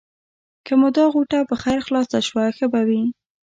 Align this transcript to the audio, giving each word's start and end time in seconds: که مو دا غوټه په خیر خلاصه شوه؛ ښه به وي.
که 0.65 0.73
مو 0.79 0.87
دا 0.97 1.05
غوټه 1.13 1.39
په 1.49 1.55
خیر 1.63 1.79
خلاصه 1.87 2.19
شوه؛ 2.27 2.45
ښه 2.57 2.65
به 2.71 2.81
وي. 2.87 3.03